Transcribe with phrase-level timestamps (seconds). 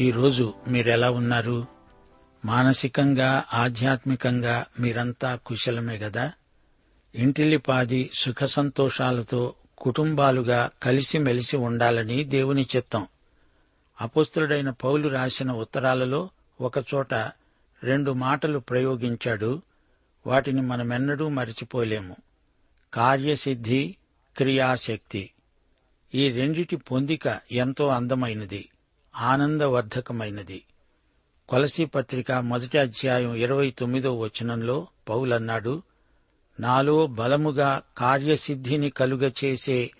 [0.00, 1.66] ఈరోజు మీరెలా ఉన్నారు?
[2.44, 6.32] మానసికంగా ఆధ్యాత్మికంగా మీరంతా కుశలమే గదా?
[7.14, 13.06] ఇంటిలిపాది సుఖ సంతోషాలతో కుటుంబాలుగా కలిసిమెలిసి ఉండాలని దేవుని చిత్తం.
[14.00, 17.14] అపుస్తుడైన పౌలు రాసిన ఉత్తరాలలో ఒకచోట
[17.82, 19.62] రెండు మాటలు ప్రయోగించాడు.
[20.26, 22.16] వాటిని మనమెన్నడూ మరిచిపోలేము.
[22.94, 23.96] కార్యసిద్ధి
[24.36, 25.30] క్రియాశక్తి.
[26.14, 28.68] ఈ రెండిటి పొందిక ఎంతో అందమైనది.
[29.16, 30.62] ఆనందవర్ధకమైనది.
[31.48, 35.82] కొలసీ పత్రిక మొదటి అధ్యాయం ఇరవై తొమ్మిదో వచనంలో పౌలన్నాడు
[36.60, 39.90] నాలో బలముగా కార్యసిద్ధిని కలుగచేసే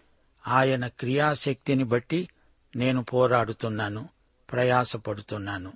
[0.48, 2.28] ఆయన క్రియాశక్తిని బట్టి
[2.76, 4.08] నేను పోరాడుతున్నాను
[4.52, 5.72] ప్రయాసపడుతున్నాను.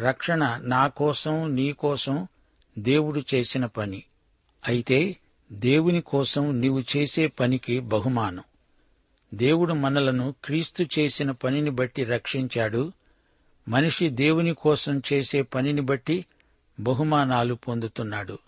[0.00, 2.28] రక్షణ నా కోసం నీ కోసం
[2.78, 4.02] దేవుడు చేసిన పని.
[4.66, 5.16] అయితే
[5.52, 8.44] దేవుని కోసం నీవు చేసే పనికి బహుమానం.
[9.34, 12.92] దేవుడు మనలను క్రీస్తు చేసిన పనిని బట్టి రక్షించాడు.
[13.68, 16.26] మనిషి దేవుని కోసం చేసే పనిని బట్టి
[16.80, 18.38] బహుమానాలు పొందుతున్నాడు.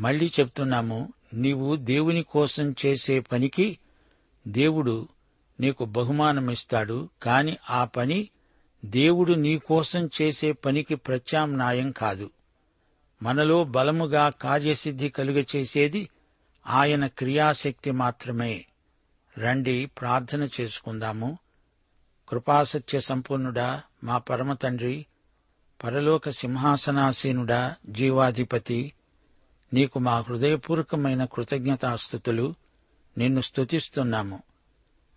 [0.00, 3.78] మళ్ళీ చెప్తున్నాము నీవు దేవుని కోసం చేసే పనికి
[4.48, 5.08] దేవుడు
[5.60, 8.28] నీకు బహుమానమిస్తాడు కాని ఆ పని
[8.84, 12.30] దేవుడు నీకోసం చేసే పనికి ప్రత్యామ్నాయం కాదు.
[13.22, 16.08] మనలో బలముగా కార్యసిద్ధి కలుగచేసేది
[16.66, 18.66] ఆయన క్రియాశక్తి మాత్రమే.
[19.38, 21.38] రండి ప్రార్థన చేసుకుందాము.
[22.28, 25.06] కృపాసత్య సంపూర్ణుడా మా పరమ తండ్రి
[25.84, 28.92] పరలోక సింహాసనాసీనుడా జీవాధిపతి
[29.74, 32.54] నీకు మా హృదయపూర్వకమైన కృతజ్ఞతాస్థుతులు
[33.18, 34.42] నిన్ను స్తుతిస్తున్నాము.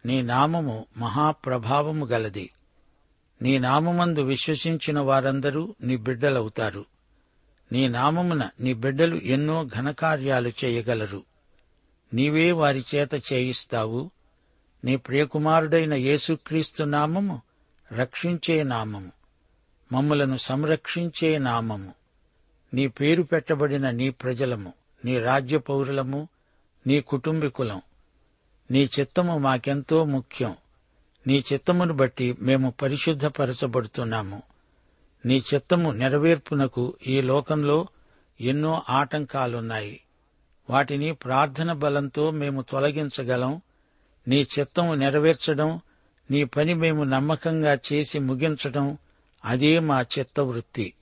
[0.05, 2.51] నీ నామము మహాప్రభావము గలది.
[3.41, 6.85] నీ నామమందు విశ్వసించిన వారందరూ నీ బిడ్డలవుతారు.
[7.71, 11.23] నీ నామమున నీ బిడ్డలు ఎన్నో ఘనకార్యాలు చేయగలరు.
[12.13, 14.11] నీవే వారి చేత చేయిస్తావు.
[14.83, 17.41] నీ ప్రియకుమారుడైన యేసుక్రీస్తు నామము
[17.91, 19.11] రక్షించే నామము.
[19.91, 21.93] మమ్ములను సంరక్షించే నామము.
[22.73, 24.73] నీ పేరు పెట్టబడిన నీ ప్రజలము
[25.05, 26.27] నీ రాజ్య పౌరులము
[26.87, 27.81] నీ కుటుంబీకులం.
[28.71, 30.55] నీ చిత్తము మాకెంతో ముఖ్యం.
[31.27, 34.41] నీ చిత్తమును బట్టి మేము పరిశుద్ధపరచబడుతున్నాము.
[35.25, 37.87] నీ చిత్తము నెరవేర్పునకు ఈ లోకంలో
[38.41, 40.01] ఎన్నో ఆటంకాలున్నాయి.
[40.69, 43.61] వాటిని ప్రార్థన బలంతో మేము తొలగించగలం.
[44.27, 45.81] నీ చిత్తం నెరవేర్చడం
[46.31, 48.97] నీ పని మేము నమ్మకంగా చేసి ముగించడం
[49.45, 50.93] అదే మా చిత్తవృత్తి.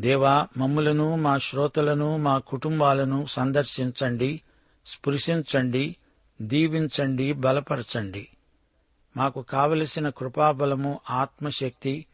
[0.00, 4.40] దేవా మమ్ములను మా శ్రోతలను మా కుటుంబాలను సందర్శించండి
[4.86, 5.96] స్పృశించండి
[6.42, 8.28] దీవించండి బలపరచండి.
[9.16, 12.06] మాకు కావలసిన కృపాబలము ఆత్మశక్తి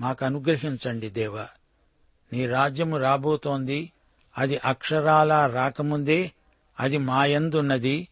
[0.00, 1.48] మాకు అనుగ్రహించండి దేవా.
[2.32, 3.90] నీ రాజ్యము రాబోతోంది
[4.38, 6.32] అది అక్షరాలా రాకముందే
[6.80, 8.08] అది మాయందున్నది.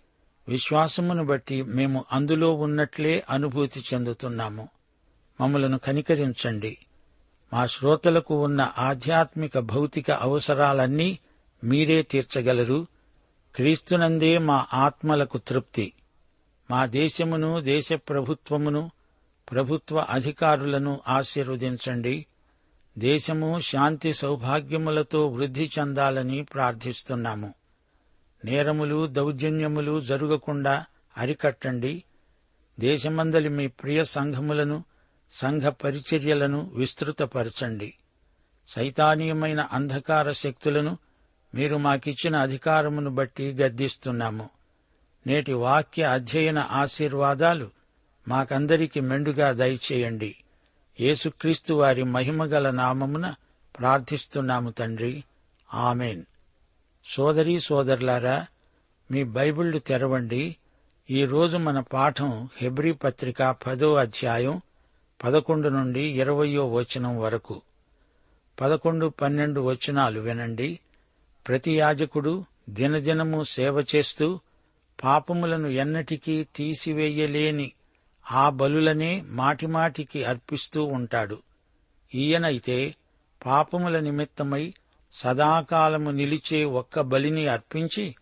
[0.48, 4.68] విశ్వాసమును బట్టి మేము అందులో ఉన్నట్లే అనుభూతి చెందుతున్నాము.
[5.40, 6.78] మమ్మలను కనికరించండి.
[7.54, 11.18] మా శ్రోతలకు ఉన్న ఆధ్యాత్మిక భౌతిక అవసరాలన్నీ
[11.64, 12.86] మీరే తీర్చగలరు.
[13.54, 15.92] క్రీస్తునందే మా ఆత్మలకు తృప్తి.
[16.70, 18.90] మా దేశమును దేశ ప్రభుత్వమును
[19.50, 22.26] ప్రభుత్వ అధికారులను ఆశీర్వదించండి.
[22.98, 27.54] దేశము శాంతి సౌభాగ్యములతో వృద్ధి చెందాలని ప్రార్థిస్తున్నాము.
[28.44, 30.84] నేరములు దౌర్జన్యములు జరగకుండా
[31.18, 32.04] అరికట్టండి.
[32.80, 34.84] దేశమందలి మీ ప్రియ సంఘములను
[35.30, 37.94] సంఘ పరిచర్యలను విస్తృతపరచండి.
[38.68, 40.98] సైతానీయమైన అంధకార శక్తులను
[41.54, 44.50] మీరు మాకిచ్చిన అధికారమును బట్టి గద్దిస్తున్నాము.
[45.26, 47.70] నేటి వాక్య అధ్యయన ఆశీర్వాదాలు
[48.28, 50.36] మాకందరికి మెండుగా దయచేయండి.
[51.00, 53.34] యేసుక్రీస్తు వారి మహిమగల నామమున
[53.78, 55.24] ప్రార్థిస్తున్నాము తండ్రి.
[55.74, 56.24] ఆమెన్.
[57.04, 58.46] సోదరీ సోదరులారా
[59.10, 60.56] మీ బైబిళ్ళు తెరవండి.
[61.10, 64.60] ఈరోజు మన పాఠం హెబ్రీ పత్రిక పదో అధ్యాయం
[65.24, 67.62] పదకొండు నుండి ఇరవయో వచనం వరకు.
[68.60, 70.80] పదకొండు పన్నెండు వచనాలు వినండి.
[71.48, 74.40] ప్రతి యాజకుడు దినదినము సేవ చేస్తూ
[75.04, 77.72] పాపములను ఎన్నటికీ తీసివేయలేని
[78.30, 81.42] ఆ బలులనే మాటిమాటికి అర్పిస్తూ ఉంటాడు.
[82.14, 82.94] ఈయనైతే
[83.46, 84.74] పాపముల నిమిత్తమై
[85.12, 88.16] సదాకాలము నిలిచే ఒక్క బలిని అర్పించి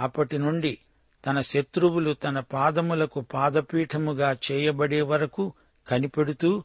[0.00, 0.78] అప్పటి నుండి
[1.26, 5.52] తన శత్రువులు తన పాదములకు పాదపీఠముగా చేయబడే వరకు
[5.88, 6.64] కనిపెడుతూ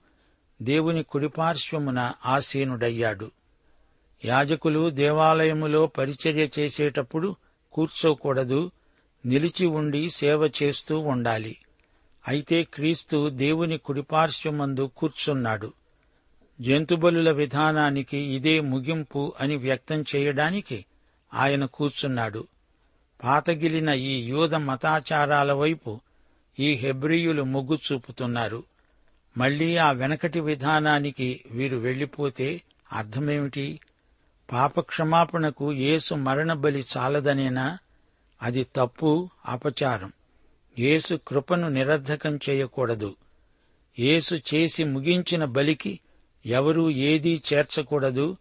[0.62, 3.32] దేవుని కుడిపార్శ్వమున ఆసీనుడయ్యాడు.
[4.26, 7.36] యాజకులు దేవాలయములో పరిచర్య చేసేటప్పుడు
[7.74, 8.72] కూర్చోకూడదు
[9.26, 11.58] నిలిచి ఉండి సేవ చేస్తూ ఉండాలి.
[12.30, 15.74] అయితే క్రీస్తు దేవుని కుడిపార్శ్వమందు కూర్చున్నాడు.
[16.62, 20.86] జంతుబలుల విధానానికి ఇదే ముగింపు అని వ్యక్తం చేయడానికి
[21.34, 22.48] ఆయన కూర్చున్నాడు.
[23.24, 26.00] పాతగిలిన ఈ యూద మతాచారాల వైపు
[26.60, 28.64] ఈ హెబ్రియులు మొగ్గు చూపుతున్నారు.
[29.38, 32.62] మళ్ళీ ఆ వెనకటి విధానానికి వీరు వెళ్ళిపోతే
[32.94, 33.80] అర్థమేమిటి?
[34.52, 37.78] పాపక్షమాపణకు యేసు మరణ బలి చాలదనేనా?
[38.42, 40.14] అది తప్పు అపచారం.
[40.80, 43.16] యేసు కృపను నిరర్ధకం చేయకూడదు.
[44.00, 46.00] యేసు చేసి ముగించిన బలికి
[46.46, 48.38] ఎవరూ ఏదీ చేర్చకూడదు.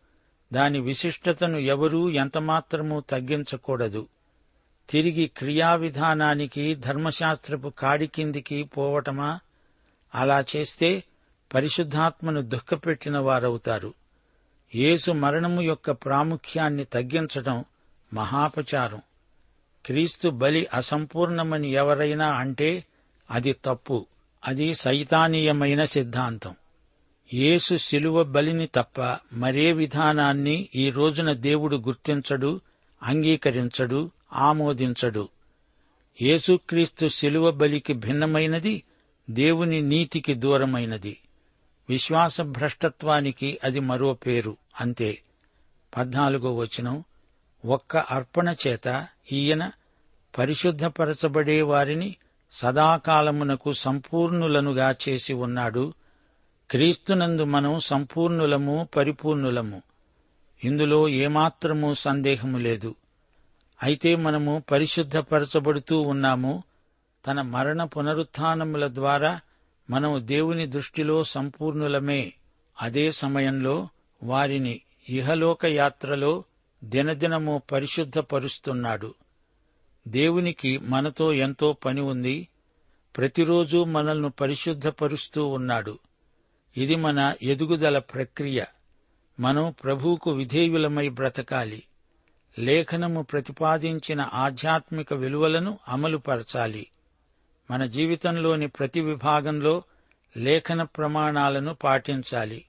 [0.53, 4.09] దాని విశిష్టతను ఎవరూ ఎంతమాత్రమూ తగ్గించకూడదు.
[4.91, 9.41] తిరిగి క్రియావిధానానికి ధర్మశాస్త్రపు కాడి కిందికి పోవటమా?
[10.15, 11.05] అలా చేస్తే
[11.55, 13.95] పరిశుద్ధాత్మను దుఃఖపెట్టిన వారవుతారు
[14.75, 17.65] యేసు మరణము యొక్క ప్రాముఖ్యాన్ని తగ్గించటం
[18.15, 19.03] మహాపచారం.
[19.89, 22.85] క్రీస్తు బలి అసంపూర్ణమని ఎవరైనా అంటే
[23.31, 24.07] అది తప్పు.
[24.47, 26.55] అది సైతానీయమైన సిద్ధాంతం.
[27.35, 32.61] యేసు శిలువ బలిని తప్ప మరే విధానాన్ని ఈ రోజున దేవుడు గుర్తించడు
[33.03, 35.29] అంగీకరించడు ఆమోదించడు.
[36.23, 38.83] యేసుక్రీస్తు శిలువ బలికి భిన్నమైనది
[39.31, 41.19] దేవుని నీతికి దూరమైనది.
[41.89, 44.57] విశ్వాస భ్రష్టత్వానికి అది మరో పేరు.
[44.81, 45.23] అంతే.
[45.97, 47.05] పద్నాలుగో వచనం.
[47.65, 49.71] ఒక్క అర్పణ చేత ఈయన
[50.39, 52.17] పరిశుద్ధపరచబడే వారిని
[52.53, 55.93] సదాకాలమునకు సంపూర్ణులనుగా చేసి ఉన్నాడు.
[56.71, 59.83] క్రీస్తునందు మనం సంపూర్ణులము పరిపూర్ణులము.
[60.65, 62.95] ఇందులో ఏమాత్రమూ సందేహము లేదు.
[63.83, 66.63] అయితే మనము పరిశుద్ధపరచబడుతూ ఉన్నాము.
[67.27, 69.41] తన మరణ పునరుత్నముల ద్వారా
[69.91, 72.33] మనం దేవుని దృష్టిలో సంపూర్ణులమే.
[72.83, 73.89] అదే సమయంలో
[74.23, 76.45] వారిని ఇహలోక యాత్రలో
[76.85, 79.15] దినదినము పరిశుద్ధపరుస్తున్నాడు.
[80.09, 82.49] దేవునికి మనతో ఎంతో పని ఉంది.
[83.17, 85.99] ప్రతిరోజు మనల్ని పరిశుద్ధపరుస్తూ ఉన్నాడు.
[86.77, 88.65] ఇది మన ఎదుగుదల ప్రక్రియ.
[89.41, 91.83] మనం ప్రభువుకు విధేయులమై బ్రతకాలి.
[92.59, 96.87] లేఖనము ప్రతిపాదించిన ఆధ్యాత్మిక విలువలను అమలుపరచాలి.
[97.71, 99.83] మన జీవితంలోని ప్రతి విభాగంలో
[100.37, 102.65] లేఖన ప్రమాణాలను పాటించాలి.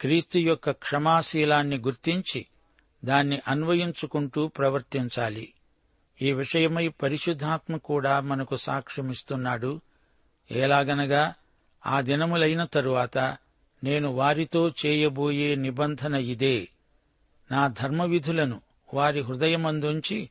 [0.00, 2.46] క్రీస్తు యొక్క క్షమాశీలాన్ని గుర్తించి
[3.04, 5.52] దాన్ని అన్వయించుకుంటూ ప్రవర్తించాలి.
[6.22, 9.80] ఈ విషయమై పరిశుద్ధాత్మ కూడా మనకు సాక్ష్యమిస్తున్నాడు.
[10.50, 11.34] ఎలాగనగా
[11.86, 13.18] ఆ దినములైన తరువాత
[13.84, 16.68] నేను వారితో చేయబోయే నిబంధన ఇదే.
[17.50, 18.60] నా ధర్మవిధులను
[18.94, 20.30] వారి హృదయమందుంచి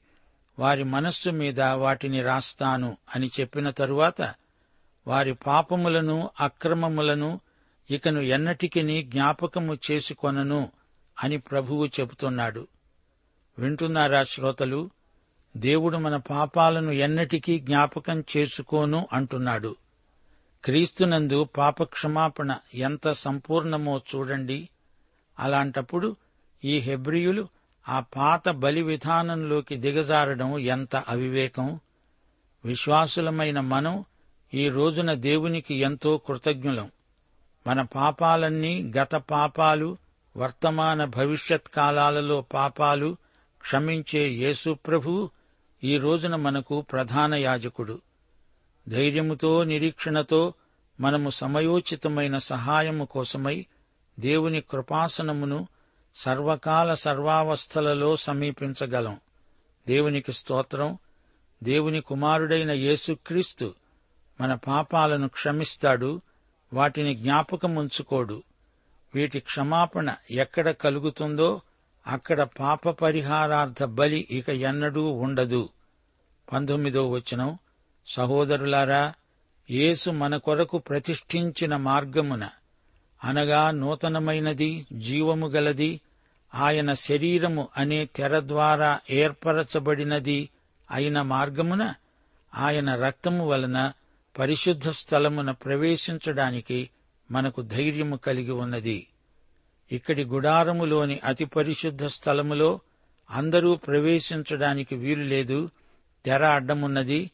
[0.59, 4.33] వారి మనస్సు మీద వాటిని రాస్తాను అని చెప్పిన తరువాత
[5.07, 7.39] వారి పాపములను అక్రమములను
[7.91, 10.71] ఇకను ఎన్నటికిని జ్ఞాపకము చేసుకొనను
[11.23, 12.67] అని ప్రభువు చెబుతున్నాడు.
[13.59, 14.89] వింటున్నారా శ్రోతలు?
[15.57, 19.75] దేవుడు మన పాపాలను ఎన్నటికీ జ్ఞాపకం చేసుకోను అంటున్నాడు.
[20.63, 24.69] క్రీస్తునందు పాపక్షమాపణ ఎంత సంపూర్ణమో చూడండి.
[25.39, 26.15] అలాంటప్పుడు
[26.63, 27.47] ఈ హెబ్రియులు
[27.89, 31.79] ఆ పాత బలి విధానంలోకి దిగజారడం ఎంత అవివేకం.
[32.65, 34.05] విశ్వాసులమైన మనం
[34.53, 36.91] ఈ రోజున దేవునికి ఎంతో కృతజ్ఞులం.
[37.67, 39.97] మన పాపాలన్నీ గత పాపాలు
[40.37, 43.17] వర్తమాన భవిష్యత్ కాలాలలో పాపాలు
[43.61, 45.29] క్షమించే యేసు ప్రభువు
[45.83, 48.01] ఈ రోజున మనకు ప్రధాన యాజకుడు.
[48.89, 50.53] ధైర్యముతో నిరీక్షణతో
[50.99, 53.65] మనము సమయోచితమైన సహాయము కోసమై
[54.19, 55.67] దేవుని కృపాసనమును
[56.15, 59.19] సర్వకాల సర్వావస్థలలో సమీపించగలం.
[59.87, 60.97] దేవునికి స్తోత్రం.
[61.63, 63.73] దేవుని కుమారుడైన యేసుక్రీస్తు
[64.41, 66.21] మన పాపాలను క్షమిస్తాడు
[66.73, 68.43] వాటిని జ్ఞాపకముంచుకోడు.
[69.15, 71.61] వీటి క్షమాపణ ఎక్కడ కలుగుతుందో
[72.07, 75.69] అక్కడ పాప పరిహారార్థ బలి ఇక ఎన్నడూ ఉండదు.
[76.53, 77.57] పంతొమ్మిదో వచనం.
[78.07, 79.13] సహోదరులారా
[79.69, 82.49] యేసు మన కొరకు ప్రతిష్ఠించిన మార్గమున
[83.23, 86.01] అనగా నూతనమైనది జీవము గలది
[86.55, 90.49] ఆయన శరీరము అనే తెర ద్వారా ఏర్పరచబడినది
[90.91, 91.93] అయిన మార్గమున
[92.55, 93.91] ఆయన రక్తము వలన
[94.39, 96.89] పరిశుద్ధ స్థలమున ప్రవేశించడానికి
[97.31, 99.07] మనకు ధైర్యము కలిగి ఉన్నది.
[99.91, 102.79] ఇక్కడి గుడారములోని అతి పరిశుద్ధ స్థలములో
[103.31, 105.69] అందరూ ప్రవేశించడానికి వీలు లేదు.
[106.25, 107.31] తెర అడ్డమున్నది.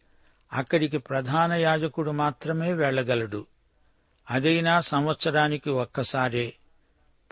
[0.53, 3.45] అక్కడికి ప్రధాన యాజకుడు మాత్రమే వెళ్ళగలడు
[4.29, 6.53] అదైనా సంవత్సరానికి ఒక్కసారే.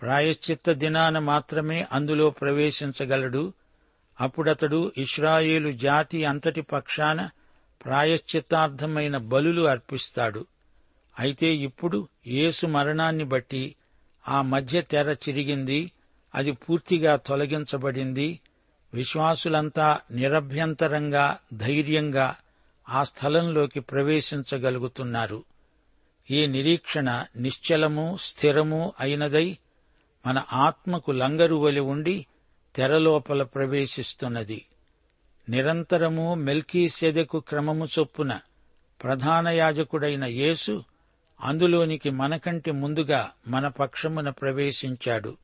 [0.02, 3.54] ప్రాయశ్చిత్త దినాన మాత్రమే అందులో ప్రవేశించగలడు.
[4.22, 7.30] అప్పుడతడు ఇస్రాయేలు జాతి అంతటి పక్షాన
[7.86, 10.46] ప్రాయశ్చిత్తార్థమైన బలులు అర్పిస్తాడు.
[11.20, 13.76] అయితే ఇప్పుడు యేసు మరణాన్ని బట్టి
[14.30, 15.92] ఆ మధ్య తెర చిరిగింది
[16.36, 18.40] అది పూర్తిగా తొలగించబడింది.
[18.94, 22.36] విశ్వాసులంతా నిరభ్యంతరంగా ధైర్యంగా
[22.90, 25.44] ఆ స్థలంలోకి ప్రవేశించగలుగుతున్నారు.
[26.32, 29.58] ఈ నిరీక్షణ నిశ్చలము స్థిరము అయినదై
[30.28, 32.26] మన ఆత్మకు లంగరు వలి ఉండి
[32.76, 34.66] తెరలోపల ప్రవేశిస్తున్నది.
[35.50, 38.40] నిరంతరము మెల్కీ సెదకు క్రమము చొప్పున
[39.04, 40.84] ప్రధాన యాజకుడైన యేసు
[41.42, 45.38] అందులోనికి మనకంటే ముందుగా మన పక్షమున ప్రవేశించాడు.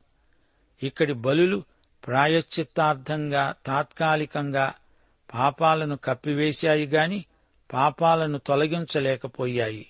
[0.82, 1.62] ఇక్కడి బలులు
[2.06, 4.74] ప్రాయశ్చిత్తార్థంగా తాత్కాలికంగా
[5.34, 7.24] పాపాలను కప్పివేశాయి గాని
[7.72, 9.86] పాపాలను తొలగించలేకపోయాయి.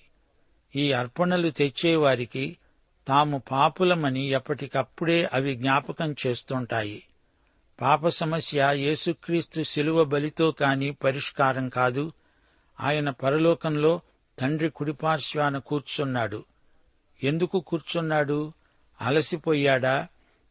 [0.75, 2.57] ఈ అర్పణలు తెచ్చేవారికి
[3.07, 7.03] తాము పాపులమని ఎప్పటికప్పుడే అవి జ్ఞాపకం చేస్తుంటాయి.
[7.81, 12.11] పాప సమస్య యేసుక్రీస్తు శిలువ బలితో కాని పరిష్కారం కాదు.
[12.79, 14.01] ఆయన పరలోకంలో
[14.39, 16.45] తండ్రి కుడిపార్శ్వాన కూర్చున్నాడు.
[17.23, 18.53] ఎందుకు కూర్చున్నాడు?
[19.01, 20.07] అలసిపోయాడా?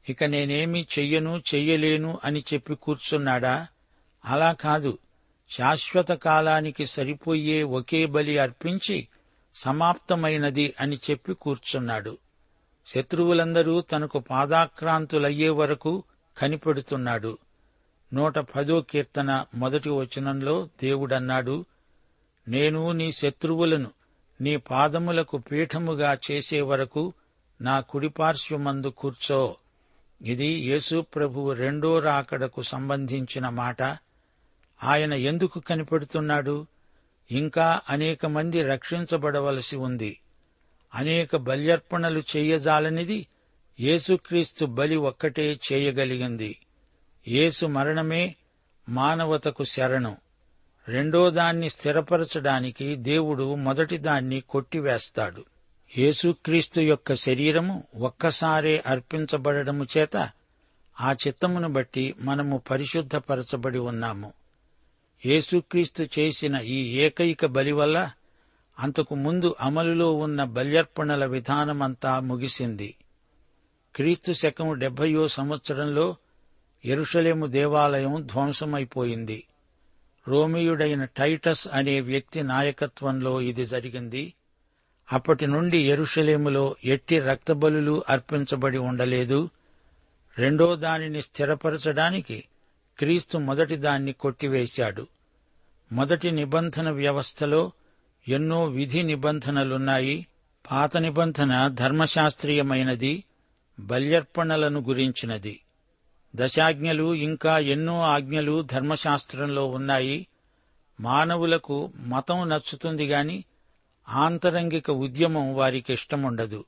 [0.08, 3.66] ఇక నేనేమీ చెయ్యను చెయ్యలేను అని చెప్పి కూర్చున్నాడా?
[4.24, 4.98] అలా కాదు.
[5.50, 9.08] శాశ్వత కాలానికి సరిపోయే ఒకే బలి అర్పించి
[9.54, 12.18] సమాప్తమైనది అని చెప్పి కూర్చున్నాడు.
[12.86, 16.04] శత్రువులందరూ తనకు పాదాక్రాంతులయ్యే వరకు
[16.38, 17.38] కనిపెడుతున్నాడు.
[18.14, 21.64] నూట పదో కీర్తన మొదటి వచనంలో దేవుడన్నాడు
[22.48, 23.90] నేను నీ శత్రువులను
[24.40, 27.12] నీ పాదములకు పీఠముగా చేసే వరకు
[27.60, 29.56] నా కుడిపార్శ్వమందు కూర్చో.
[30.22, 33.82] ఇది యేసు ప్రభువు రెండో రాకడకు సంబంధించిన మాట.
[34.84, 36.66] ఆయన ఎందుకు కనిపెడుతున్నాడు?
[37.30, 40.20] ఇంకా అనేక మంది రక్షించబడవలసి ఉంది.
[40.94, 43.26] అనేక బల్యర్పణలు చేయజాలనిది
[43.80, 46.58] యేసుక్రీస్తు బలి ఒక్కటే చేయగలిగింది.
[47.28, 48.36] యేసు మరణమే
[48.88, 50.16] మానవతకు శరణం.
[50.88, 55.44] రెండో దాన్ని స్థిరపరచడానికి దేవుడు మొదటిదాన్ని కొట్టివేస్తాడు.
[55.98, 60.30] యేసుక్రీస్తు యొక్క శరీరము ఒక్కసారే అర్పించబడము చేత
[61.00, 64.32] ఆ చిత్తమును బట్టి మనము పరిశుద్ధపరచబడి ఉన్నాము.
[65.26, 68.10] యేసుక్రీస్తు చేసిన ఈ ఏకైక బలి వల్ల
[68.78, 72.94] అంతకు ముందు అమలులో ఉన్న బల్యర్పణల విధానమంతా ముగిసింది.
[73.94, 76.16] క్రీస్తు శకము డెబ్బయో సంవత్సరంలో
[76.84, 79.44] ఎరుషలేము దేవాలయం ధ్వంసమైపోయింది.
[80.28, 84.34] రోమియుడైన టైటస్ అనే వ్యక్తి నాయకత్వంలో ఇది జరిగింది.
[85.12, 89.50] అప్పటి నుండి ఎరుషలేములో ఎట్టి రక్తబలులు అర్పించబడి ఉండలేదు.
[90.38, 92.44] రెండో దానిని స్థిరపరచడానికి
[92.98, 95.06] క్రీస్తు మొదటి దాన్ని కొట్టివేశాడు.
[95.92, 97.72] మొదటి నిబంధన వ్యవస్థలో
[98.28, 100.26] ఎన్నో విధి నిబంధనలున్నాయి.
[100.70, 103.24] పాత నిబంధన ధర్మశాస్త్రీయమైనది
[103.80, 105.60] బల్యర్పణలను గురించినది.
[106.36, 110.26] దశాజ్ఞలు ఇంకా ఎన్నో ఆజ్ఞలు ధర్మశాస్త్రంలో ఉన్నాయి.
[111.00, 113.44] మానవులకు మతం నచ్చుతుంది గాని
[114.08, 116.64] ఆంతరంగిక ఉద్యమం వారికి ఇష్టముండదు.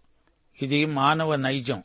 [0.62, 1.82] ఇది మానవ నైజం.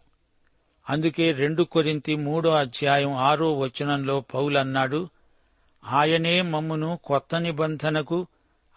[0.89, 5.09] అందుకే రెండు కొరింతి మూడో అధ్యాయం ఆరో వచనంలో పౌలన్నాడు
[5.85, 8.27] ఆయనే మమ్మును కొత్త నిబంధనకు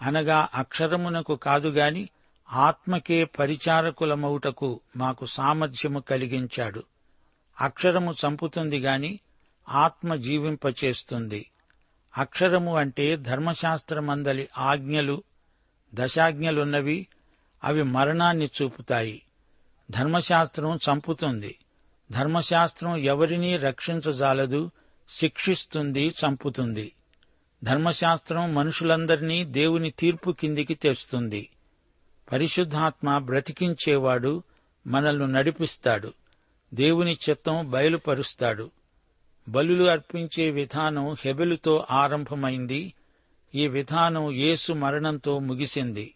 [0.02, 2.08] అనగా అక్షరమునకు కాదుగాని
[2.52, 6.82] ఆత్మకే పరిచారకులమౌటకు మాకు సామర్థ్యము కలిగించాడు.
[7.60, 9.20] అక్షరము చంపుతుంది గాని
[9.68, 11.50] ఆత్మ జీవింపచేస్తుంది.
[12.18, 15.22] అక్షరము అంటే ధర్మశాస్త్రమందలి ఆజ్ఞలు
[15.94, 17.06] దశాజ్ఞలున్నవి
[17.64, 19.22] అవి మరణాన్ని చూపుతాయి.
[19.90, 21.58] ధర్మశాస్త్రం చంపుతుంది.
[22.12, 24.70] ధర్మశాస్త్రం ఎవరినీ రక్షించజాలదు
[25.08, 26.92] శిక్షిస్తుంది చంపుతుంది.
[27.64, 31.50] ధర్మశాస్త్రం మనుషులందరినీ దేవుని తీర్పు కిందికి తెస్తుంది.
[32.32, 34.42] పరిశుద్ధాత్మ బ్రతికించేవాడు
[34.86, 36.12] మనల్ని నడిపిస్తాడు.
[36.76, 38.70] దేవుని చిత్తం బయలుపరుస్తాడు.
[39.48, 42.94] బలులు అర్పించే విధానం హెబెలుతో ఆరంభమైంది.
[43.54, 46.14] ఈ విధానం యేసు మరణంతో ముగిసింది.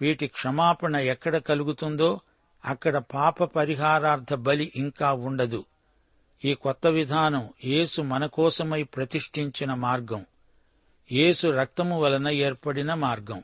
[0.00, 2.20] వీటి క్షమాపణ ఎక్కడ కలుగుతుందో
[2.64, 5.64] అక్కడ పాప పరిహారార్థ బలి ఇంకా ఉండదు.
[6.44, 10.26] ఈ కొత్త విధానం యేసు మన కోసమై ప్రతిష్ఠించిన మార్గం.
[11.12, 13.42] యేసు రక్తము వలన ఏర్పడిన మార్గం.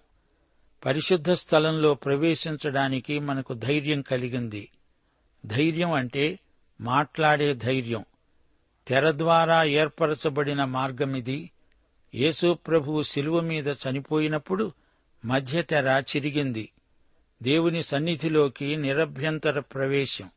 [0.86, 4.68] పరిశుద్ధ స్థలంలో ప్రవేశించడానికి మనకు ధైర్యం కలిగింది.
[5.46, 6.38] ధైర్యం అంటే
[6.80, 8.04] మాట్లాడే ధైర్యం.
[8.88, 11.50] తెర ద్వారా ఏర్పరచబడిన మార్గమిది.
[12.14, 14.72] యేసుప్రభువు శిలువ మీద చనిపోయినప్పుడు
[15.24, 16.72] మధ్య తెర చిరిగింది.
[17.42, 20.30] దేవుని సన్నిధిలోకి నిరభ్యంతర ప్రవేశం.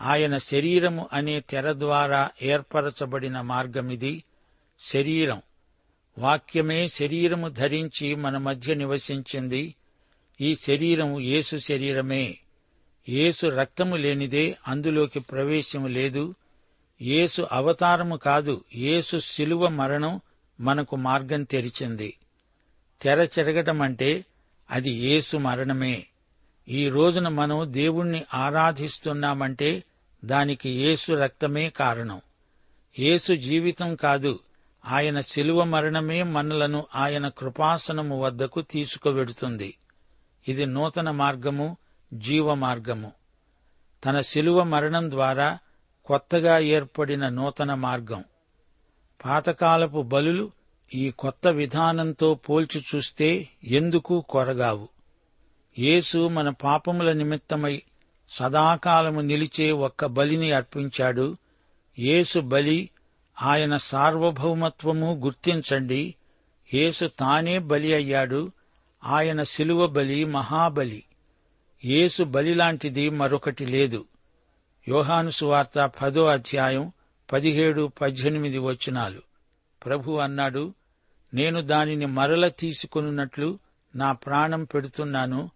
[0.00, 4.24] ఆయన శరీరము అనే తెర ద్వారా ఏర్పరచబడిన మార్గమిది.
[4.80, 5.42] శరీరం.
[6.18, 9.74] వాక్యమే శరీరము ధరించి మన మధ్య నివసించింది.
[10.40, 12.38] ఈ శరీరం యేసు శరీరమే.
[13.08, 16.34] యేసు రక్తము లేనిదే అందులోకి ప్రవేశము లేదు.
[17.02, 20.20] యేసు అవతారము కాదు యేసు శిలువ మరణం
[20.60, 22.18] మనకు మార్గం తెరిచింది.
[23.02, 24.24] తెర చెరగటమంటే
[24.70, 26.06] అది యేసు మరణమే.
[26.68, 29.84] ఈ రోజున మనం దేవుణ్ణి ఆరాధిస్తున్నామంటే
[30.24, 32.20] దానికి యేసు రక్తమే కారణం.
[32.98, 34.38] యేసు జీవితం కాదు
[34.84, 39.74] ఆయన శిలువ మరణమే మనలను ఆయన కృపాసనము వద్దకు తీసుకువెడుతుంది.
[40.48, 41.76] ఇది నూతన మార్గము
[42.12, 43.12] జీవ మార్గము
[44.04, 45.58] తన శిలువ మరణం ద్వారా
[46.04, 48.24] కొత్తగా ఏర్పడిన నూతన మార్గం.
[49.24, 50.50] పాతకాలపు బలులు
[50.94, 54.88] ఈ కొత్త విధానంతో పోల్చి చూస్తే ఎందుకు కొరగావు?
[55.78, 57.82] యేసు మన పాపముల నిమిత్తమై
[58.28, 61.36] సదాకాలము నిలిచే ఒక్క బలిని అర్పించాడు.
[61.98, 62.90] యేసు బలి
[63.42, 66.14] ఆయన సార్వభౌమత్వము గుర్తించండి.
[66.74, 68.52] యేసు తానే బలి అయ్యాడు.
[69.04, 71.02] ఆయన శిలువ బలి మహాబలి.
[71.84, 74.04] యేసు బలిలాంటిది మరొకటి లేదు.
[74.88, 76.92] యోహాను సువార్త పదో అధ్యాయం
[77.32, 79.22] పదిహేడు పద్దెనిమిది వచనాలు.
[79.84, 80.74] ప్రభు అన్నాడు
[81.34, 83.58] నేను దానిని మరల తీసుకొనున్నట్లు
[83.94, 85.50] నా ప్రాణం పెడుతున్నాను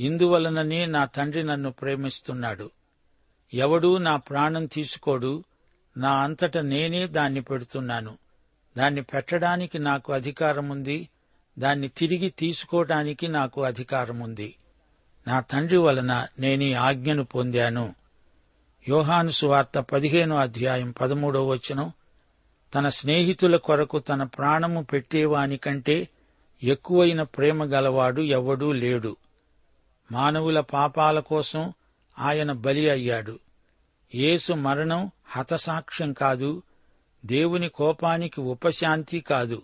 [0.00, 2.70] ఇందువలననే నా తండ్రి నన్ను ప్రేమిస్తున్నాడు.
[3.54, 5.44] ఎవడూ నా ప్రాణం తీసుకోడు
[5.96, 8.18] నా అంతట నేనే దాన్ని పెడుతున్నాను.
[8.78, 11.08] దాన్ని పెట్టడానికి నాకు అధికారముంది
[11.58, 14.54] దాన్ని తిరిగి తీసుకోవటానికి నాకు అధికారముంది.
[15.28, 17.94] నా తండ్రి వలన నేనీ ఆజ్ఞను పొందాను.
[18.88, 21.92] యోహాను సువార్త పదిహేనో అధ్యాయం పదమూడో వచనం.
[22.74, 26.08] తన స్నేహితుల కొరకు తన ప్రాణము పెట్టేవానికంటే
[26.62, 29.16] ఎక్కువైన ప్రేమ గలవాడు ఎవడూ లేడు.
[30.12, 31.72] మానవుల పాపాల కోసం
[32.18, 33.38] ఆయన బలి అయ్యాడు.
[34.14, 36.62] యేసు మరణం హతసాక్ష్యం కాదు
[37.26, 39.62] దేవుని కోపానికి ఉపశాంతి కాదు.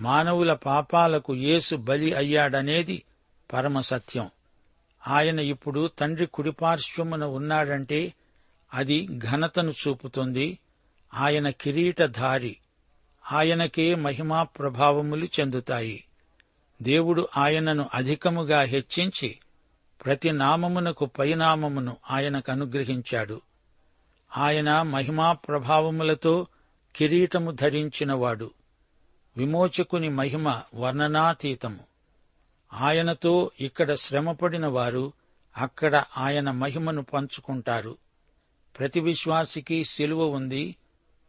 [0.00, 3.02] మానవుల పాపాలకు యేసు బలి అయ్యాడనేది
[3.52, 4.30] పరమసత్యం
[5.06, 8.14] ఆయన ఇప్పుడు తండ్రి కుడిపార్శ్వమున ఉన్నాడంటే
[8.74, 10.58] అది ఘనతను చూపుతుంది.
[11.14, 12.56] ఆయన కిరీటధారి.
[13.32, 16.04] ఆయనకే మహిమా ప్రభావములు చెందుతాయి.
[16.82, 19.38] దేవుడు ఆయనను అధికముగా హెచ్చించి
[20.04, 23.40] ప్రతి నామమునకు పైనామమును ఆయనకు అనుగ్రహించాడు.
[24.36, 26.46] ఆయన మహిమా ప్రభావములతో
[26.96, 28.50] కిరీటము ధరించినవాడు.
[29.36, 31.93] విమోచకుని మహిమ వర్ణనాతీతము.
[32.74, 35.12] ఆయనతో ఇక్కడ శ్రమపడిన వారు
[35.56, 37.96] అక్కడ ఆయన మహిమను పంచుకుంటారు.
[38.78, 40.76] ప్రతి విశ్వాసికి శిలువ ఉంది.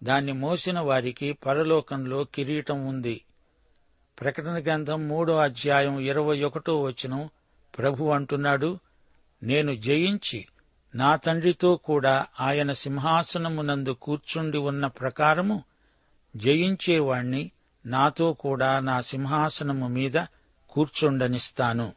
[0.03, 3.21] దాన్ని మోసిన వారికి పరలోకంలో కిరీటం ఉంది.
[4.21, 7.29] ప్రకటన గ్రంథం మూడో అధ్యాయం ఇరవై ఒకటో వచనం
[7.77, 8.79] ప్రభు అంటున్నాడు
[9.43, 10.47] నేను జయించి
[10.95, 15.63] నా తండ్రితో కూడా ఆయన సింహాసనమునందు కూర్చుండి ఉన్న ప్రకారము
[16.35, 17.51] జయించేవాణ్ణి.
[17.85, 20.17] నాతో కూడా నా సింహాసనము మీద
[20.75, 21.93] కూర్చుండనిస్తాను.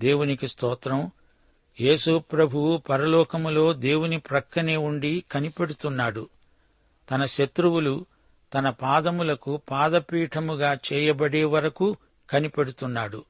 [0.00, 1.10] దేవునికి స్తోత్రం.
[1.80, 6.28] యేసు ప్రభువు పరలోకములో దేవుని ప్రక్కనే ఉండి కనిపెడుతున్నాడు.
[7.10, 8.06] తన శత్రువులు
[8.54, 11.96] తన పాదములకు పాదపీఠముగా చేయబడే వరకు
[12.30, 13.24] కనిపెడుతున్నాడు.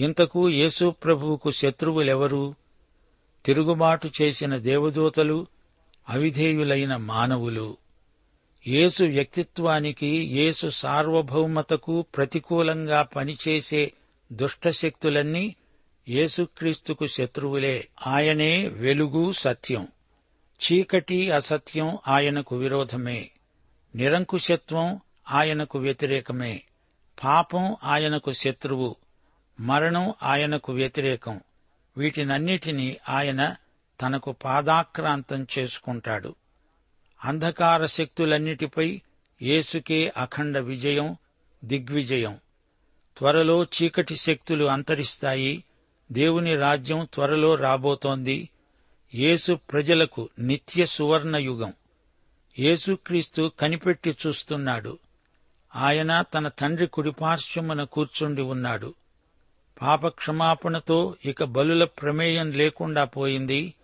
[0.00, 2.54] ఇంతకు యేసు ప్రభువుకు శత్రువులెవరు?
[3.44, 5.46] తిరుగుబాటు చేసిన దేవదూతలు
[6.08, 7.76] అవిధేయులైన మానవులు.
[8.66, 13.92] యేసు వ్యక్తిత్వానికి యేసు సార్వభౌమతకు ప్రతికూలంగా పనిచేసే
[14.32, 15.56] దుష్టశక్తులన్నీ
[16.08, 17.88] యేసుక్రీస్తుకు శత్రువులే.
[18.06, 19.88] ఆయనే వెలుగు సత్యం.
[20.62, 23.30] చీకటి అసత్యం ఆయనకు విరోధమే.
[23.94, 26.62] నిరంకుశత్వం ఆయనకు వ్యతిరేకమే.
[27.24, 28.96] పాపం ఆయనకు శత్రువు.
[29.60, 31.40] మరణం ఆయనకు వ్యతిరేకం.
[31.96, 33.56] వీటినన్నిటినీ ఆయన
[34.00, 36.34] తనకు పాదాక్రాంతం చేసుకుంటాడు.
[37.24, 39.02] అంధకార శక్తులన్నిటిపై
[39.42, 41.16] యేసుకే అఖండ విజయం
[41.64, 42.36] దిగ్విజయం.
[43.18, 45.64] త్వరలో చీకటి శక్తులు అంతరిస్తాయి.
[46.12, 48.48] దేవుని రాజ్యం త్వరలో రాబోతోంది.
[49.14, 51.72] యేసు ప్రజలకు నిత్య సువర్ణయుగం.
[52.58, 54.98] యేసుక్రీస్తు కనిపెట్టి చూస్తున్నాడు.
[55.76, 58.94] ఆయన తన తండ్రి కుడిపార్శ్వమున కూర్చుండి ఉన్నాడు.
[59.82, 63.74] పాపక్షమాపణతో ఇక బలుల ప్రమేయం లేకుండా పోయింది.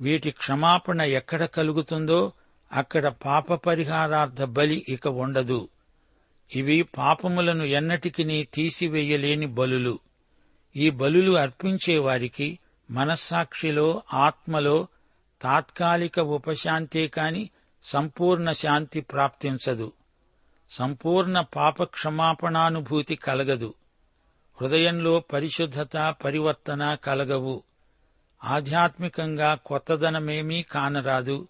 [0.00, 2.32] వీటి క్షమాపణ ఎక్కడ కలుగుతుందో
[2.72, 5.68] అక్కడ పాప పరిహారార్థ బలి ఇక ఉండదు.
[6.56, 9.98] ఇవి పాపములను ఎన్నటికినీ తీసివేయలేని బలులు.
[10.76, 12.58] ఈ బలులు అర్పించేవారికి
[12.90, 14.86] మనస్సాక్షిలో ఆత్మలో
[15.42, 17.50] తాత్కాలిక ఉపశాంతే కాని
[17.82, 19.92] సంపూర్ణ శాంతి ప్రాప్తించదు.
[20.70, 23.74] సంపూర్ణ పాప క్షమాపణానుభూతి కలగదు.
[24.60, 27.62] హృదయంలో పరిశుద్ధత పరివర్తన కలగవు.
[28.44, 31.48] ఆధ్యాత్మికంగా కొత్తదనమేమీ కానరాదు.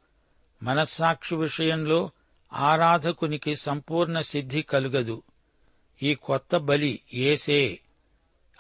[0.63, 2.11] మనస్సాక్షి విషయంలో
[2.53, 5.23] ఆరాధకునికి సంపూర్ణ సిద్ధి కలుగదు.
[6.03, 7.81] ఈ కొత్త బలి ఏసే.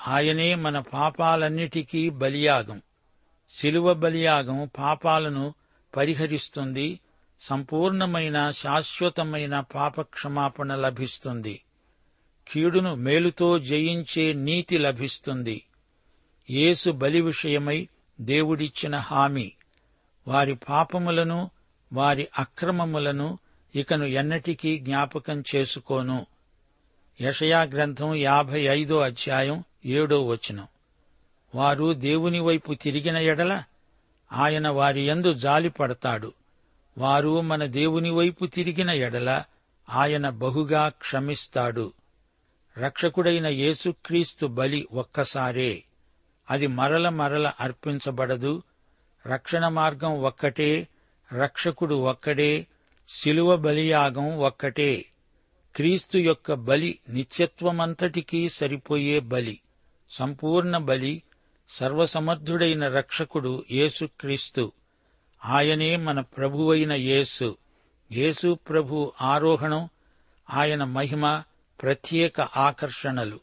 [0.08, 2.82] ఆయనే మన పాపాలన్నిటికీ బలియాగం.
[3.50, 5.54] శిలువ బలియాగం పాపాలను
[5.96, 7.00] పరిహరిస్తుంది
[7.40, 11.64] సంపూర్ణమైన శాశ్వతమైన పాపక్షమాపణ లభిస్తుంది.
[12.48, 15.66] కీడును మేలుతో జయించే నీతి లభిస్తుంది.
[16.50, 17.88] యేసు బలి విషయమై
[18.20, 19.52] దేవుడిచ్చిన హామీ.
[20.28, 21.50] వారి పాపములను
[21.92, 23.38] వారి అక్రమములను
[23.74, 26.26] ఇకను ఎన్నటికీ జ్ఞాపకం చేసుకోను.
[27.20, 30.66] యషయా గ్రంథం యాభై ఐదో అధ్యాయం ఏడో వచనం.
[31.54, 33.62] వారు దేవుని వైపు తిరిగిన ఎడల
[34.32, 36.32] ఆయన వారి యందు జాలిపడతాడు
[36.98, 39.44] వారు మన దేవుని వైపు తిరిగిన ఎడల
[39.90, 41.92] ఆయన బహుగా క్షమిస్తాడు.
[42.78, 45.84] రక్షకుడైన యేసుక్రీస్తు బలి ఒక్కసారే.
[46.50, 48.62] అది మరల మరల అర్పించబడదు.
[49.26, 50.88] రక్షణ మార్గం ఒక్కటే
[51.32, 52.66] రక్షకుడు ఒక్కడే
[53.08, 55.04] శిలువ బలియాగం ఒక్కటే.
[55.76, 59.60] క్రీస్తు యొక్క బలి నిత్యత్వమంతటికీ సరిపోయే బలి
[60.10, 61.22] సంపూర్ణ బలి
[61.68, 64.72] సర్వసమర్థుడైన రక్షకుడు యేసుక్రీస్తు.
[65.44, 67.56] ఆయనే మన ప్రభువైన యేసు.
[68.12, 69.88] యేసు ప్రభు ఆరోహణం
[70.50, 71.42] ఆయన మహిమ
[71.82, 73.40] ప్రత్యేక ఆకర్షణలు.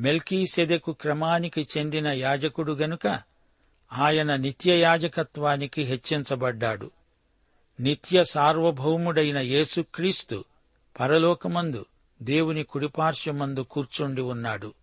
[0.00, 3.33] మెల్కీ సెదకు క్రమానికి చెందిన యాజకుడు గనుక
[3.92, 6.90] ఆయన నిత్య యాజకత్వానికి హెచ్చించబడ్డాడు.
[7.80, 10.44] నిత్య సార్వభౌముడైన యేసుక్రీస్తు
[11.00, 11.86] పరలోకమందు
[12.22, 14.74] దేవుని కుడిపార్శ్వమందు కూర్చుండి ఉన్నాడు.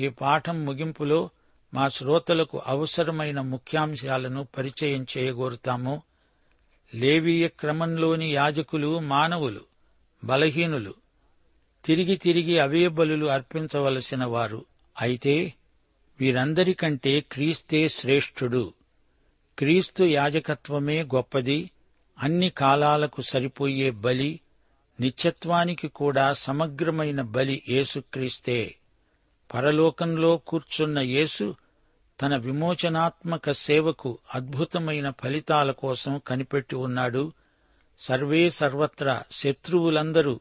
[0.00, 1.30] ఈ పాఠం ముగింపులో
[1.74, 6.02] మా శ్రోతలకు అవసరమైన ముఖ్యాంశాలను పరిచయం చేయగోరుతాము.
[6.94, 9.60] లేవీయ క్రమంలోని యాజకులు మానవులు
[10.24, 10.94] బలహీనులు
[11.84, 14.64] తిరిగి తిరిగి అవే బలులు అర్పించవలసిన వారు
[15.00, 15.54] అయితే
[16.20, 18.72] వీరందరికంటే క్రీస్తే శ్రేష్ఠుడు.
[19.58, 21.70] క్రీస్తు యాజకత్వమే గొప్పది
[22.18, 24.40] అన్ని కాలాలకు సరిపోయే బలి
[25.00, 28.74] నిత్యత్వానికి కూడా సమగ్రమైన బలి యేసుక్రీస్తే.
[29.54, 31.54] పరలోకంలో కూర్చున్న యేసు
[32.22, 37.32] తన విమోచనాత్మక సేవకు అద్భుతమైన ఫలితాల కోసం కనిపెట్టి ఉన్నాడు.
[37.98, 40.40] సర్వే సర్వత్రా శత్రువులందరూ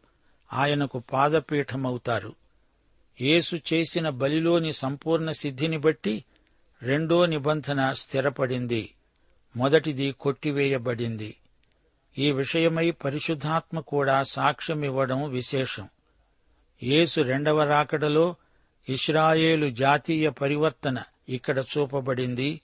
[0.54, 2.36] ఆయనకు పాదపీఠమవుతారు.
[3.22, 6.24] యేసు చేసిన బలిలోని సంపూర్ణ సిద్ధిని బట్టి
[6.84, 8.94] రెండో నిబంధన స్థిరపడింది.
[9.58, 11.36] మొదటిది కొట్టివేయబడింది.
[12.18, 15.90] ఈ విషయమై పరిశుద్ధాత్మ కూడా సాక్ష్యమివ్వడం విశేషం.
[16.84, 18.36] యేసు రెండవ రాకడలో
[18.90, 22.62] ఇస్రాయేలు జాతీయ పరివర్తన ఇక్కడ చూపబడింది.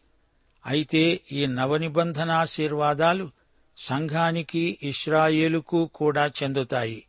[0.66, 3.32] అయితే ఈ నవనిబంధనాశీర్వాదాలు
[3.78, 7.06] సంఘానికి ఇస్రాయేలుకు కూడా చెందుతాయి.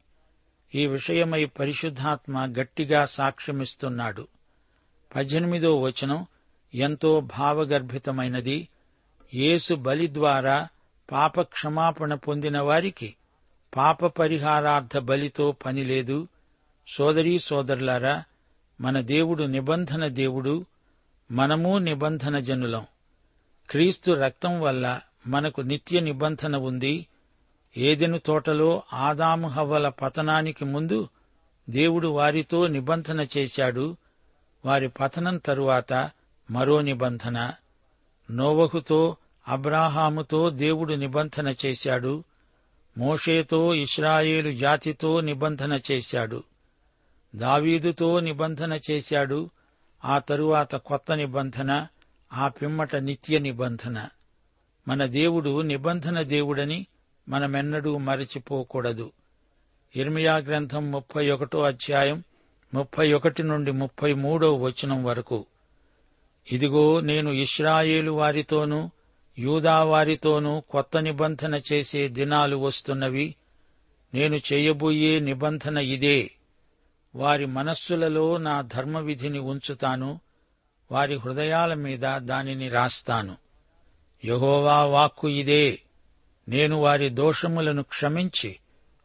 [0.75, 4.29] ఈ విషయమై పరిశుద్ధాత్మ గట్టిగా సాక్ష్యమిస్తున్నాడు.
[5.17, 6.27] పద్దెనిమిదో వచనం
[6.75, 8.69] ఎంతో భావగర్భితమైనది.
[9.35, 10.69] యేసు బలి ద్వారా
[11.13, 13.15] పాప క్షమాపణ పొందిన వారికి
[13.77, 16.29] పాప పరిహారార్థ బలితో పనిలేదు
[16.89, 18.25] సోదరీ సోదరులారా
[18.81, 20.67] మన దేవుడు నిబంధన దేవుడు
[21.31, 22.87] మనము నిబంధన జనులం.
[23.71, 27.07] క్రీస్తు రక్తం వల్ల మనకు నిత్య నిబంధన ఉంది.
[27.77, 31.09] ఏదెను తోటలో ఆదాము హవ్వల పతనానికి ముందు
[31.71, 33.97] దేవుడు వారితో నిబంధన చేశాడు.
[34.65, 36.11] వారి పతనం తరువాత
[36.51, 37.53] మరో నిబంధన.
[38.31, 39.17] నోవహుతో
[39.49, 42.25] అబ్రాహాముతో దేవుడు నిబంధన చేశాడు.
[42.99, 46.43] మోషేతో ఇస్రాయేలు జాతితో నిబంధన చేశాడు.
[47.37, 49.51] దావీదుతో నిబంధన చేశాడు.
[50.05, 51.87] ఆ తరువాత కొత్త నిబంధన
[52.33, 54.09] ఆ పిమ్మట నిత్య నిబంధన.
[54.89, 56.87] మన దేవుడు నిబంధన దేవుడని
[57.29, 59.13] మనమెన్నడూ మరచిపోకూడదు.
[59.97, 62.25] ఇర్మియా గ్రంథం ముప్పై ఒకటో అధ్యాయం
[62.75, 65.47] ముప్పై ఒకటి నుండి ముప్పై మూడో వచనం వరకు.
[66.53, 68.91] ఇదిగో నేను ఇస్రాయేలు వారితోనూ
[69.39, 73.35] యూదా వారితోనూ కొత్త నిబంధన చేసే దినాలు వస్తున్నవి.
[74.15, 76.31] నేను చేయబోయే నిబంధన ఇదే.
[77.15, 80.21] వారి మనస్సులలో నా ధర్మవిధిని ఉంచుతాను.
[80.91, 83.37] వారి హృదయాల మీద దానిని రాస్తాను.
[84.25, 85.81] యహోవా వాక్కు ఇదే.
[86.49, 88.59] నేను వారి దోషములను క్షమించి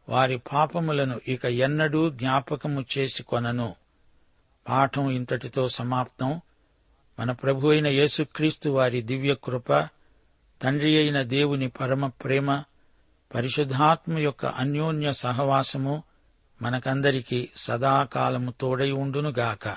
[0.08, 3.74] వారి పాపములను ఇక ఎన్నడూ జ్ఞాపకము చేసుకొనను
[4.68, 6.40] పాఠం ఇంతటితో సమాప్తం.
[7.20, 9.72] మన ప్రభు అయిన యేసుక్రీస్తు వారి దివ్య కృప
[10.62, 12.62] తండ్రి అయిన దేవుని పరమ ప్రేమ
[13.34, 16.02] పరిశుద్ధాత్మ యొక్క అన్యోన్య సహవాసము
[16.62, 19.76] మనకందరికీ సదాకాలము తోడై ఉండునుగాక.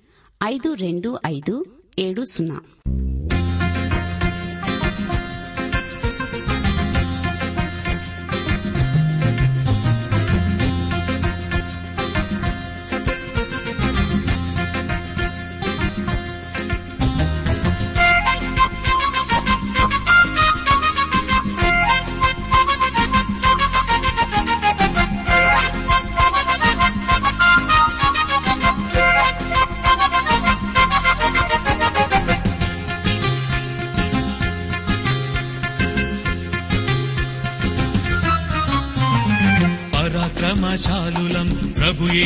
[0.43, 1.65] ఐదు రెండు ఐదు
[1.99, 2.57] ఏడు సున్నా.